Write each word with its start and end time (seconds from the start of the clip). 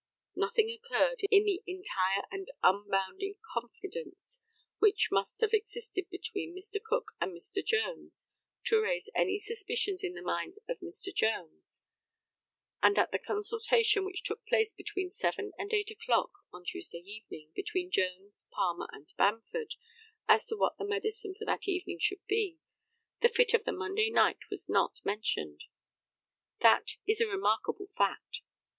Nothing 0.35 0.71
occurred, 0.71 1.21
in 1.29 1.43
the 1.45 1.61
entire 1.67 2.23
and 2.31 2.47
unbounded 2.63 3.35
confidence 3.53 4.41
which 4.79 5.09
must 5.11 5.41
have 5.41 5.53
existed 5.53 6.09
between 6.09 6.55
Mr. 6.57 6.81
Cook 6.81 7.11
and 7.21 7.31
Mr. 7.37 7.63
Jones, 7.63 8.31
to 8.65 8.81
raise 8.81 9.11
any 9.13 9.37
suspicions 9.37 10.03
in 10.03 10.15
the 10.15 10.23
mind 10.23 10.55
of 10.67 10.79
Mr. 10.79 11.13
Jones; 11.13 11.83
and 12.81 12.97
at 12.97 13.11
the 13.11 13.19
consultation 13.19 14.03
which 14.03 14.23
took 14.23 14.43
place 14.47 14.73
between 14.73 15.11
seven 15.11 15.51
and 15.59 15.71
eight 15.71 15.91
o'clock 15.91 16.31
on 16.51 16.63
Tuesday 16.65 17.03
evening, 17.05 17.51
between 17.55 17.91
Jones, 17.91 18.47
Palmer, 18.49 18.87
and 18.91 19.13
Bamford, 19.19 19.75
as 20.27 20.47
to 20.47 20.55
what 20.57 20.79
the 20.79 20.83
medicine 20.83 21.35
for 21.37 21.45
that 21.45 21.67
evening 21.67 21.99
should 21.99 22.25
be, 22.25 22.57
the 23.21 23.29
fit 23.29 23.53
of 23.53 23.65
the 23.65 23.71
Monday 23.71 24.09
night 24.09 24.39
was 24.49 24.67
not 24.67 24.99
mentioned. 25.05 25.65
That 26.61 26.95
is 27.05 27.21
a 27.21 27.27
remarkable 27.27 27.89
fact. 27.95 28.41